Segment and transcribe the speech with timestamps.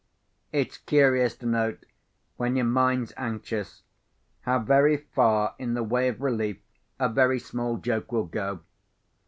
[0.51, 1.85] It's curious to note,
[2.35, 3.83] when your mind's anxious,
[4.39, 6.57] how very far in the way of relief
[6.97, 8.61] a very small joke will go.